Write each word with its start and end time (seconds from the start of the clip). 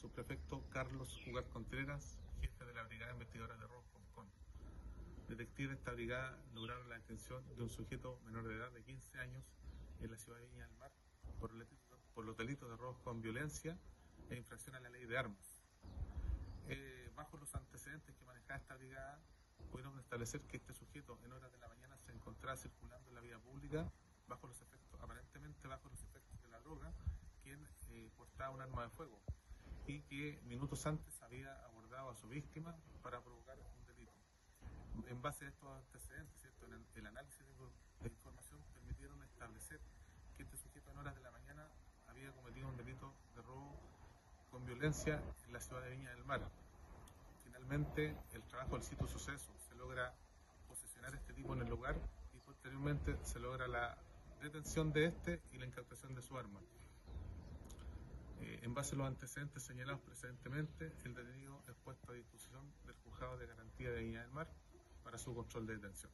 subprefecto 0.00 0.64
Carlos 0.70 1.20
Jugar 1.26 1.44
Contreras, 1.50 2.18
jefe 2.40 2.64
de 2.64 2.72
la 2.72 2.84
Brigada 2.84 3.12
Investigadora 3.12 3.54
de 3.56 3.66
Robos 3.66 3.84
Concón. 3.92 4.26
Detectives 5.28 5.72
de 5.72 5.76
esta 5.76 5.92
brigada 5.92 6.38
lograron 6.54 6.88
la 6.88 6.94
detención 6.94 7.44
de 7.54 7.62
un 7.62 7.68
sujeto 7.68 8.18
menor 8.24 8.48
de 8.48 8.56
edad 8.56 8.72
de 8.72 8.82
15 8.82 9.18
años 9.18 9.44
en 10.00 10.10
la 10.10 10.16
ciudad 10.16 10.38
de 10.38 10.46
Viña 10.46 10.66
del 10.66 10.76
Mar 10.78 10.90
por, 11.38 11.52
por 12.14 12.24
los 12.24 12.34
delitos 12.34 12.70
de 12.70 12.76
robos 12.78 12.98
con 13.00 13.20
violencia 13.20 13.76
e 14.30 14.36
infracción 14.36 14.74
a 14.74 14.80
la 14.80 14.88
ley 14.88 15.04
de 15.04 15.18
armas. 15.18 15.60
Eh, 16.68 17.10
bajo 17.14 17.36
los 17.36 17.54
antecedentes 17.54 18.16
que 18.16 18.24
manejaba 18.24 18.58
esta 18.58 18.76
brigada, 18.76 19.20
pudieron 19.70 19.98
establecer 20.00 20.40
que 20.46 20.56
este 20.56 20.72
sujeto 20.72 21.18
en 21.24 21.32
horas 21.32 21.52
de 21.52 21.58
la 21.58 21.68
mañana 21.68 21.98
se 21.98 22.12
encontraba 22.12 22.56
circulando 22.56 23.06
en 23.10 23.16
la 23.16 23.20
vía 23.20 23.38
pública 23.38 23.92
bajo 24.28 24.46
los 24.46 24.62
efectos, 24.62 24.98
aparentemente 25.02 25.68
bajo 25.68 25.90
los 25.90 26.02
efectos 26.02 26.40
de 26.40 26.48
la 26.48 26.60
droga, 26.60 26.90
quien 27.42 27.68
eh, 27.90 28.10
portaba 28.16 28.54
un 28.54 28.62
arma 28.62 28.84
de 28.84 28.88
fuego 28.88 29.20
y 29.90 30.02
que 30.02 30.40
minutos 30.44 30.86
antes 30.86 31.20
había 31.22 31.52
abordado 31.64 32.10
a 32.10 32.14
su 32.14 32.28
víctima 32.28 32.76
para 33.02 33.20
provocar 33.20 33.58
un 33.58 33.86
delito. 33.86 34.12
En 35.08 35.20
base 35.20 35.46
a 35.46 35.48
estos 35.48 35.68
antecedentes, 35.68 36.40
¿cierto? 36.40 36.66
El, 36.94 37.06
análisis 37.06 37.44
de, 38.00 38.08
información 38.08 38.60
permitieron 38.72 39.20
establecer 39.24 39.80
que 40.36 40.44
este 40.44 40.56
sujeto 40.56 40.92
en 40.92 40.98
horas 40.98 41.16
de 41.16 41.22
la 41.22 41.32
mañana 41.32 41.66
había 42.06 42.30
cometido 42.32 42.68
un 42.68 42.76
delito 42.76 43.12
de 43.34 43.42
robo 43.42 43.74
con 44.50 44.64
violencia 44.64 45.20
en 45.46 45.52
la 45.52 45.60
ciudad 45.60 45.82
de 45.82 45.90
Viña 45.90 46.10
del 46.10 46.24
Mar. 46.24 46.40
Finalmente, 47.42 48.16
el 48.32 48.42
trabajo 48.44 48.76
del 48.76 48.84
sitio 48.84 49.08
suceso 49.08 49.50
se 49.58 49.74
logra 49.74 50.14
posicionar 50.68 51.14
a 51.14 51.16
este 51.16 51.32
tipo 51.32 51.52
en 51.54 51.62
el 51.62 51.68
lugar 51.68 51.96
y 52.32 52.38
posteriormente 52.38 53.16
se 53.24 53.40
logra 53.40 53.66
la 53.66 53.98
detención 54.40 54.92
de 54.92 55.06
este 55.06 55.42
y 55.52 55.58
la 55.58 55.66
incautación 55.66 56.14
de 56.14 56.22
su 56.22 56.29
en 58.70 58.74
base 58.74 58.94
a 58.94 58.98
los 58.98 59.08
antecedentes 59.08 59.64
señalados 59.64 60.00
precedentemente, 60.02 60.92
el 61.04 61.12
detenido 61.12 61.60
es 61.66 61.74
puesto 61.82 62.12
a 62.12 62.14
disposición 62.14 62.72
del 62.86 62.94
juzgado 63.02 63.36
de 63.36 63.48
garantía 63.48 63.90
de 63.90 64.00
Viña 64.00 64.20
del 64.20 64.30
Mar 64.30 64.48
para 65.02 65.18
su 65.18 65.34
control 65.34 65.66
de 65.66 65.74
detención. 65.74 66.12